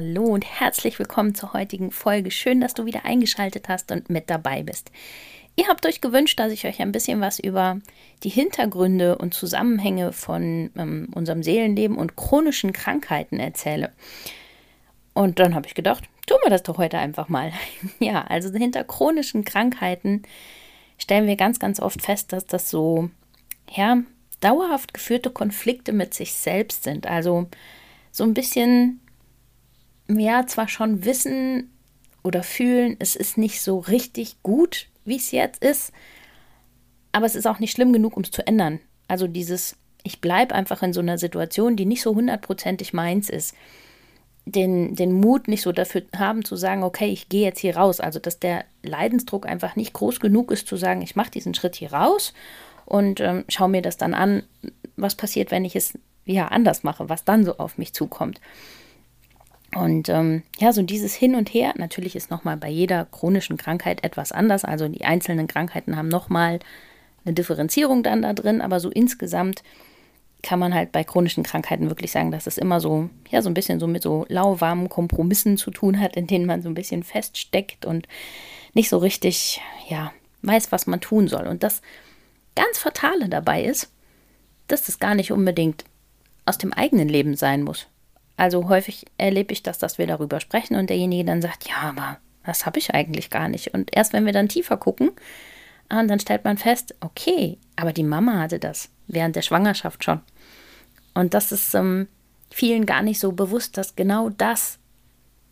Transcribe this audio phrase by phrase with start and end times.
[0.00, 2.30] Hallo und herzlich willkommen zur heutigen Folge.
[2.30, 4.90] Schön, dass du wieder eingeschaltet hast und mit dabei bist.
[5.56, 7.78] Ihr habt euch gewünscht, dass ich euch ein bisschen was über
[8.22, 13.92] die Hintergründe und Zusammenhänge von ähm, unserem Seelenleben und chronischen Krankheiten erzähle.
[15.12, 17.52] Und dann habe ich gedacht, tun wir das doch heute einfach mal.
[17.98, 20.22] ja, also hinter chronischen Krankheiten
[20.96, 23.10] stellen wir ganz, ganz oft fest, dass das so,
[23.70, 23.98] ja,
[24.40, 27.06] dauerhaft geführte Konflikte mit sich selbst sind.
[27.06, 27.48] Also
[28.12, 29.00] so ein bisschen
[30.18, 31.70] ja zwar schon wissen
[32.22, 35.92] oder fühlen, es ist nicht so richtig gut, wie es jetzt ist,
[37.12, 38.80] aber es ist auch nicht schlimm genug, um es zu ändern.
[39.08, 43.54] Also dieses, ich bleibe einfach in so einer Situation, die nicht so hundertprozentig meins ist.
[44.46, 48.00] Den, den Mut nicht so dafür haben zu sagen, okay, ich gehe jetzt hier raus.
[48.00, 51.76] Also dass der Leidensdruck einfach nicht groß genug ist zu sagen, ich mache diesen Schritt
[51.76, 52.32] hier raus
[52.86, 54.42] und ähm, schaue mir das dann an,
[54.96, 58.40] was passiert, wenn ich es ja anders mache, was dann so auf mich zukommt.
[59.74, 64.02] Und ähm, ja, so dieses Hin und Her, natürlich ist nochmal bei jeder chronischen Krankheit
[64.02, 64.64] etwas anders.
[64.64, 66.58] Also die einzelnen Krankheiten haben nochmal
[67.24, 69.62] eine Differenzierung dann da drin, aber so insgesamt
[70.42, 73.54] kann man halt bei chronischen Krankheiten wirklich sagen, dass es immer so, ja, so ein
[73.54, 77.02] bisschen so mit so lauwarmen Kompromissen zu tun hat, in denen man so ein bisschen
[77.02, 78.08] feststeckt und
[78.72, 80.12] nicht so richtig, ja,
[80.42, 81.46] weiß, was man tun soll.
[81.46, 81.82] Und das
[82.56, 83.92] ganz Fatale dabei ist,
[84.66, 85.84] dass das gar nicht unbedingt
[86.46, 87.86] aus dem eigenen Leben sein muss.
[88.40, 92.16] Also häufig erlebe ich das, dass wir darüber sprechen und derjenige dann sagt, ja, aber
[92.42, 93.74] das habe ich eigentlich gar nicht.
[93.74, 95.10] Und erst wenn wir dann tiefer gucken,
[95.90, 100.22] ah, dann stellt man fest, okay, aber die Mama hatte das während der Schwangerschaft schon.
[101.12, 102.08] Und das ist ähm,
[102.50, 104.78] vielen gar nicht so bewusst, dass genau das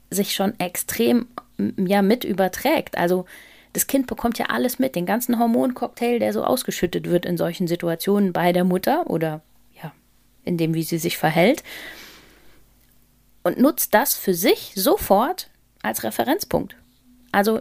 [0.09, 1.27] sich schon extrem
[1.77, 2.97] ja mit überträgt.
[2.97, 3.27] Also
[3.75, 7.69] das Kind bekommt ja alles mit, den ganzen Hormoncocktail, der so ausgeschüttet wird in solchen
[7.69, 9.43] Situationen bei der Mutter oder
[9.82, 9.93] ja,
[10.47, 11.62] in dem, wie sie sich verhält
[13.48, 15.48] und nutzt das für sich sofort
[15.82, 16.76] als Referenzpunkt.
[17.32, 17.60] Also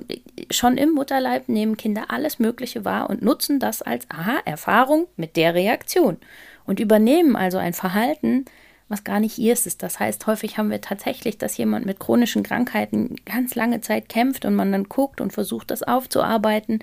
[0.52, 5.56] schon im Mutterleib nehmen Kinder alles Mögliche wahr und nutzen das als Aha-Erfahrung mit der
[5.56, 6.18] Reaktion
[6.66, 8.46] und übernehmen also ein Verhalten,
[8.90, 9.84] was gar nicht ihrs ist.
[9.84, 14.46] Das heißt, häufig haben wir tatsächlich, dass jemand mit chronischen Krankheiten ganz lange Zeit kämpft
[14.46, 16.80] und man dann guckt und versucht, das aufzuarbeiten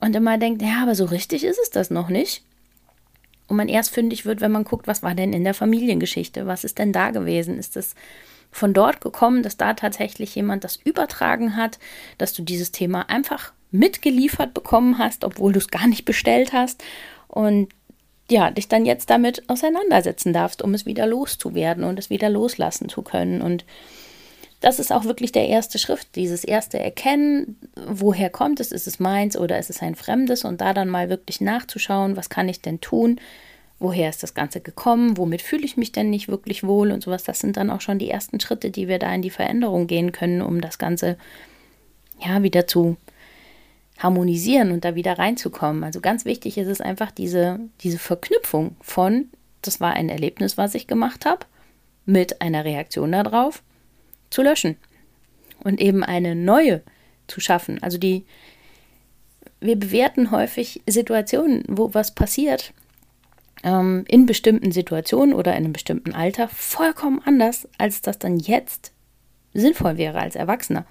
[0.00, 2.42] und immer denkt, ja, aber so richtig ist es das noch nicht.
[3.46, 6.64] Und man erst fündig wird, wenn man guckt, was war denn in der Familiengeschichte, was
[6.64, 7.58] ist denn da gewesen?
[7.58, 7.94] Ist das
[8.50, 11.78] von dort gekommen, dass da tatsächlich jemand das übertragen hat,
[12.18, 16.82] dass du dieses Thema einfach mitgeliefert bekommen hast, obwohl du es gar nicht bestellt hast
[17.26, 17.68] und
[18.30, 22.88] ja, dich dann jetzt damit auseinandersetzen darfst, um es wieder loszuwerden und es wieder loslassen
[22.88, 23.42] zu können.
[23.42, 23.64] Und
[24.64, 28.98] das ist auch wirklich der erste Schritt, dieses erste Erkennen, woher kommt es, ist es
[28.98, 32.62] meins oder ist es ein fremdes und da dann mal wirklich nachzuschauen, was kann ich
[32.62, 33.20] denn tun,
[33.78, 37.24] woher ist das Ganze gekommen, womit fühle ich mich denn nicht wirklich wohl und sowas.
[37.24, 40.12] Das sind dann auch schon die ersten Schritte, die wir da in die Veränderung gehen
[40.12, 41.18] können, um das Ganze
[42.24, 42.96] ja wieder zu
[43.98, 45.84] harmonisieren und da wieder reinzukommen.
[45.84, 49.28] Also ganz wichtig ist es einfach diese, diese Verknüpfung von,
[49.60, 51.44] das war ein Erlebnis, was ich gemacht habe,
[52.06, 53.62] mit einer Reaktion darauf
[54.34, 54.76] zu löschen
[55.62, 56.82] und eben eine neue
[57.26, 57.82] zu schaffen.
[57.82, 58.24] Also die,
[59.60, 62.74] wir bewerten häufig Situationen, wo was passiert,
[63.62, 68.92] ähm, in bestimmten Situationen oder in einem bestimmten Alter vollkommen anders, als das dann jetzt
[69.54, 70.84] sinnvoll wäre als Erwachsener.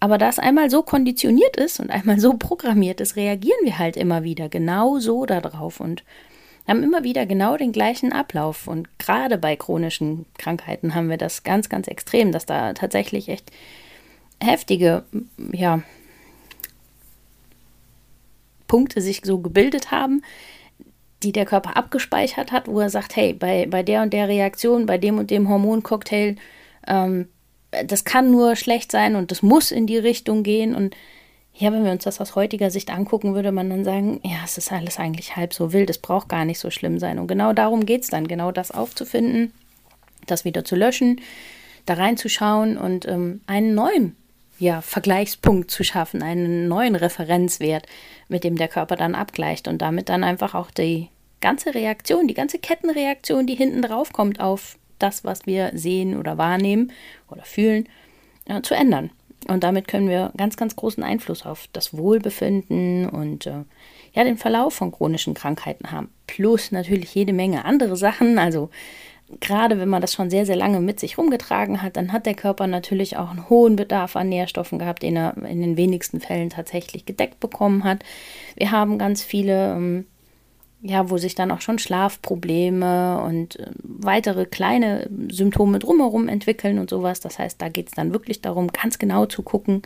[0.00, 3.96] Aber da es einmal so konditioniert ist und einmal so programmiert ist, reagieren wir halt
[3.96, 5.78] immer wieder genau so darauf.
[5.78, 6.02] Und
[6.66, 8.66] haben immer wieder genau den gleichen Ablauf.
[8.68, 13.50] Und gerade bei chronischen Krankheiten haben wir das ganz, ganz extrem, dass da tatsächlich echt
[14.40, 15.04] heftige,
[15.52, 15.82] ja,
[18.66, 20.22] Punkte sich so gebildet haben,
[21.22, 24.86] die der Körper abgespeichert hat, wo er sagt, hey, bei, bei der und der Reaktion,
[24.86, 26.36] bei dem und dem Hormoncocktail,
[26.86, 27.28] ähm,
[27.86, 30.96] das kann nur schlecht sein und das muss in die Richtung gehen und
[31.54, 34.58] ja, wenn wir uns das aus heutiger Sicht angucken, würde man dann sagen, ja, es
[34.58, 37.18] ist alles eigentlich halb so wild, es braucht gar nicht so schlimm sein.
[37.18, 39.52] Und genau darum geht es dann, genau das aufzufinden,
[40.26, 41.20] das wieder zu löschen,
[41.84, 44.16] da reinzuschauen und ähm, einen neuen
[44.58, 47.86] ja, Vergleichspunkt zu schaffen, einen neuen Referenzwert,
[48.28, 51.08] mit dem der Körper dann abgleicht und damit dann einfach auch die,
[51.42, 56.38] ganze Reaktion, die ganze Kettenreaktion, die hinten drauf kommt auf das, was wir sehen oder
[56.38, 56.92] wahrnehmen
[57.28, 57.86] oder fühlen,
[58.46, 59.10] äh, zu ändern.
[59.48, 63.64] Und damit können wir ganz, ganz großen Einfluss auf das Wohlbefinden und äh,
[64.14, 66.10] ja, den Verlauf von chronischen Krankheiten haben.
[66.26, 68.38] Plus natürlich jede Menge andere Sachen.
[68.38, 68.70] Also
[69.40, 72.34] gerade wenn man das schon sehr, sehr lange mit sich rumgetragen hat, dann hat der
[72.34, 76.50] Körper natürlich auch einen hohen Bedarf an Nährstoffen gehabt, den er in den wenigsten Fällen
[76.50, 78.00] tatsächlich gedeckt bekommen hat.
[78.56, 80.06] Wir haben ganz viele, ähm,
[80.82, 86.90] ja, wo sich dann auch schon Schlafprobleme und äh, weitere kleine Symptome drumherum entwickeln und
[86.90, 87.20] sowas.
[87.20, 89.82] Das heißt, da geht es dann wirklich darum, ganz genau zu gucken,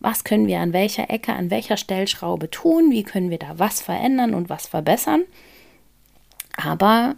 [0.00, 3.80] was können wir an welcher Ecke, an welcher Stellschraube tun, wie können wir da was
[3.80, 5.22] verändern und was verbessern.
[6.56, 7.14] Aber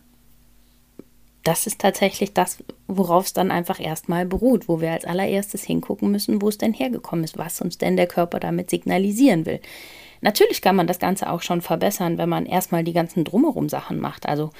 [1.42, 6.10] das ist tatsächlich das, worauf es dann einfach erstmal beruht, wo wir als allererstes hingucken
[6.10, 9.60] müssen, wo es denn hergekommen ist, was uns denn der Körper damit signalisieren will.
[10.20, 14.00] Natürlich kann man das Ganze auch schon verbessern, wenn man erstmal die ganzen drumherum Sachen
[14.00, 14.26] macht.
[14.28, 14.50] Also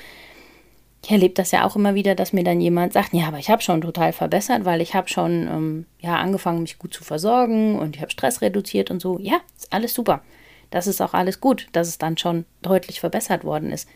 [1.02, 3.48] ich erlebe das ja auch immer wieder, dass mir dann jemand sagt, ja, aber ich
[3.48, 7.78] habe schon total verbessert, weil ich habe schon ähm, ja angefangen, mich gut zu versorgen
[7.78, 9.18] und ich habe Stress reduziert und so.
[9.20, 10.22] Ja, ist alles super.
[10.70, 13.88] Das ist auch alles gut, dass es dann schon deutlich verbessert worden ist.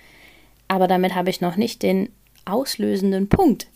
[0.69, 2.11] Aber damit habe ich noch nicht den
[2.45, 3.67] auslösenden Punkt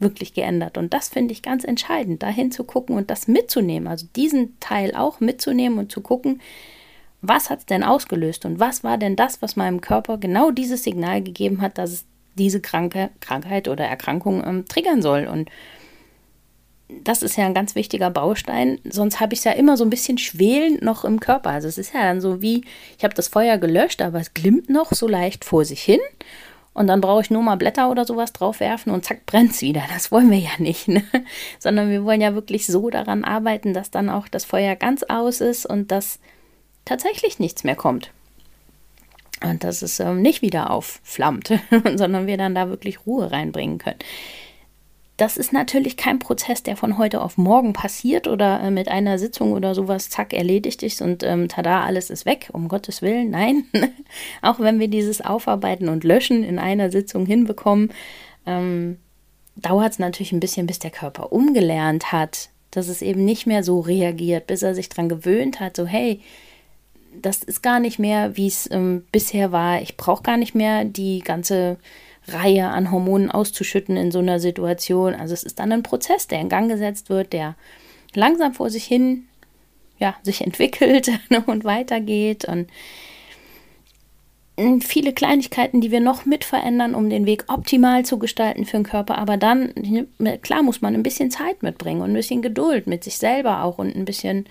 [0.00, 0.76] wirklich geändert.
[0.76, 3.86] Und das finde ich ganz entscheidend, dahin zu gucken und das mitzunehmen.
[3.86, 6.40] Also diesen Teil auch mitzunehmen und zu gucken,
[7.22, 10.82] was hat es denn ausgelöst und was war denn das, was meinem Körper genau dieses
[10.82, 12.04] Signal gegeben hat, dass es
[12.34, 15.26] diese kranke Krankheit oder Erkrankung ähm, triggern soll.
[15.26, 15.50] Und
[16.88, 18.78] das ist ja ein ganz wichtiger Baustein.
[18.84, 21.50] Sonst habe ich es ja immer so ein bisschen schwelend noch im Körper.
[21.50, 22.64] Also es ist ja dann so wie,
[22.98, 26.00] ich habe das Feuer gelöscht, aber es glimmt noch so leicht vor sich hin.
[26.74, 29.82] Und dann brauche ich nur mal Blätter oder sowas draufwerfen und zack, brennt es wieder.
[29.92, 31.04] Das wollen wir ja nicht, ne?
[31.58, 35.42] Sondern wir wollen ja wirklich so daran arbeiten, dass dann auch das Feuer ganz aus
[35.42, 36.18] ist und dass
[36.84, 38.10] tatsächlich nichts mehr kommt.
[39.42, 41.52] Und dass es ähm, nicht wieder aufflammt,
[41.96, 43.98] sondern wir dann da wirklich Ruhe reinbringen können
[45.22, 49.18] das ist natürlich kein Prozess, der von heute auf morgen passiert oder äh, mit einer
[49.18, 53.30] Sitzung oder sowas, zack, erledigt ist und ähm, tada, alles ist weg, um Gottes Willen.
[53.30, 53.64] Nein,
[54.42, 57.92] auch wenn wir dieses Aufarbeiten und Löschen in einer Sitzung hinbekommen,
[58.46, 58.98] ähm,
[59.54, 63.62] dauert es natürlich ein bisschen, bis der Körper umgelernt hat, dass es eben nicht mehr
[63.62, 66.20] so reagiert, bis er sich daran gewöhnt hat, so hey,
[67.20, 69.82] das ist gar nicht mehr, wie es ähm, bisher war.
[69.82, 71.78] Ich brauche gar nicht mehr die ganze
[72.28, 75.14] Reihe an Hormonen auszuschütten in so einer Situation.
[75.14, 77.56] Also es ist dann ein Prozess, der in Gang gesetzt wird, der
[78.14, 79.24] langsam vor sich hin
[80.02, 81.10] ja, sich entwickelt
[81.46, 82.68] und weitergeht und
[84.80, 88.84] viele Kleinigkeiten, die wir noch mit verändern, um den Weg optimal zu gestalten für den
[88.84, 89.16] Körper.
[89.16, 89.72] Aber dann,
[90.42, 93.78] klar, muss man ein bisschen Zeit mitbringen und ein bisschen Geduld mit sich selber auch
[93.78, 94.44] und ein bisschen,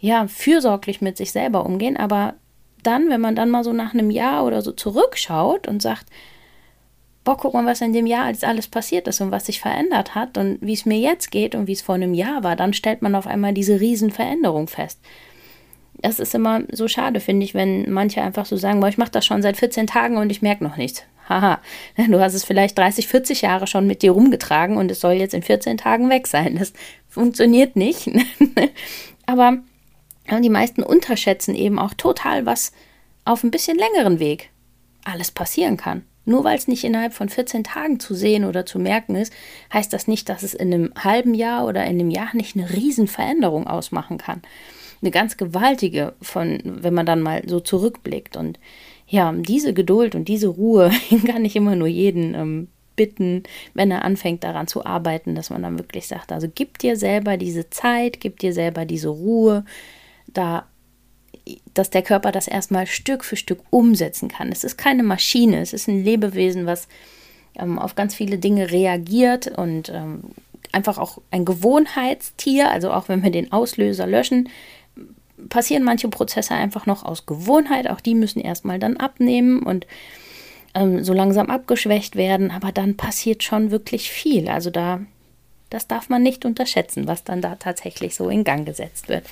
[0.00, 1.96] ja, fürsorglich mit sich selber umgehen.
[1.96, 2.34] Aber
[2.82, 6.06] dann, wenn man dann mal so nach einem Jahr oder so zurückschaut und sagt,
[7.24, 10.38] boah, guck mal, was in dem Jahr alles passiert ist und was sich verändert hat
[10.38, 13.02] und wie es mir jetzt geht und wie es vor einem Jahr war, dann stellt
[13.02, 15.00] man auf einmal diese Riesenveränderung fest.
[16.00, 19.10] Das ist immer so schade, finde ich, wenn manche einfach so sagen, boah, ich mache
[19.10, 21.02] das schon seit 14 Tagen und ich merke noch nichts.
[21.28, 21.60] Haha,
[21.96, 25.34] du hast es vielleicht 30, 40 Jahre schon mit dir rumgetragen und es soll jetzt
[25.34, 26.56] in 14 Tagen weg sein.
[26.56, 26.72] Das
[27.08, 28.08] funktioniert nicht.
[29.26, 29.58] Aber
[30.42, 32.72] die meisten unterschätzen eben auch total, was
[33.24, 34.50] auf ein bisschen längeren Weg
[35.04, 36.04] alles passieren kann.
[36.24, 39.32] Nur weil es nicht innerhalb von 14 Tagen zu sehen oder zu merken ist,
[39.72, 42.70] heißt das nicht, dass es in einem halben Jahr oder in einem Jahr nicht eine
[42.70, 44.42] Riesenveränderung ausmachen kann.
[45.00, 48.36] Eine ganz gewaltige, von, wenn man dann mal so zurückblickt.
[48.36, 48.58] Und
[49.06, 50.90] ja, diese Geduld und diese Ruhe
[51.26, 55.62] kann ich immer nur jeden ähm, bitten, wenn er anfängt daran zu arbeiten, dass man
[55.62, 59.64] dann wirklich sagt, also gib dir selber diese Zeit, gib dir selber diese Ruhe,
[60.38, 60.64] da
[61.74, 64.50] dass der Körper das erstmal Stück für Stück umsetzen kann.
[64.52, 66.88] Es ist keine Maschine, es ist ein Lebewesen, was
[67.54, 70.24] ähm, auf ganz viele Dinge reagiert und ähm,
[70.72, 74.48] einfach auch ein Gewohnheitstier, also auch wenn wir den Auslöser löschen,
[75.48, 79.86] passieren manche Prozesse einfach noch aus Gewohnheit, auch die müssen erstmal dann abnehmen und
[80.74, 84.48] ähm, so langsam abgeschwächt werden, aber dann passiert schon wirklich viel.
[84.48, 85.00] Also da,
[85.70, 89.24] das darf man nicht unterschätzen, was dann da tatsächlich so in Gang gesetzt wird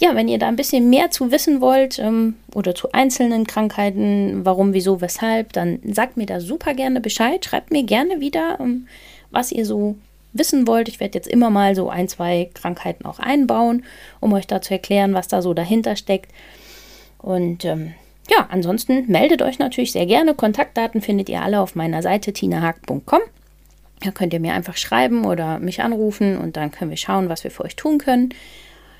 [0.00, 4.46] ja, wenn ihr da ein bisschen mehr zu wissen wollt ähm, oder zu einzelnen Krankheiten,
[4.46, 7.44] warum, wieso, weshalb, dann sagt mir da super gerne Bescheid.
[7.44, 8.88] Schreibt mir gerne wieder, ähm,
[9.30, 9.96] was ihr so
[10.32, 10.88] wissen wollt.
[10.88, 13.84] Ich werde jetzt immer mal so ein, zwei Krankheiten auch einbauen,
[14.20, 16.32] um euch da zu erklären, was da so dahinter steckt.
[17.18, 17.92] Und ähm,
[18.30, 20.34] ja, ansonsten meldet euch natürlich sehr gerne.
[20.34, 23.20] Kontaktdaten findet ihr alle auf meiner Seite tinahag.com.
[24.02, 27.44] Da könnt ihr mir einfach schreiben oder mich anrufen und dann können wir schauen, was
[27.44, 28.30] wir für euch tun können.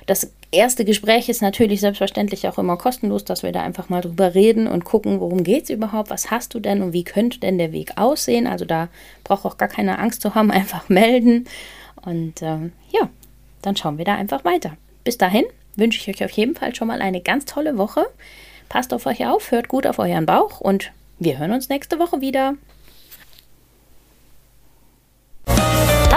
[0.05, 4.35] Das erste Gespräch ist natürlich selbstverständlich auch immer kostenlos, dass wir da einfach mal drüber
[4.35, 7.57] reden und gucken, worum geht es überhaupt, was hast du denn und wie könnte denn
[7.57, 8.47] der Weg aussehen.
[8.47, 8.89] Also da
[9.23, 11.47] braucht auch gar keine Angst zu haben, einfach melden.
[12.03, 13.09] Und ähm, ja,
[13.61, 14.77] dann schauen wir da einfach weiter.
[15.03, 18.05] Bis dahin wünsche ich euch auf jeden Fall schon mal eine ganz tolle Woche.
[18.69, 22.21] Passt auf euch auf, hört gut auf euren Bauch und wir hören uns nächste Woche
[22.21, 22.55] wieder.